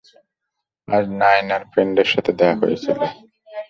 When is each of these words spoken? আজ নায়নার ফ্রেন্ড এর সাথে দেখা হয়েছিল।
আজ 0.87 1.05
নায়নার 1.19 1.63
ফ্রেন্ড 1.71 1.95
এর 2.01 2.07
সাথে 2.13 2.31
দেখা 2.39 2.55
হয়েছিল। 2.61 2.99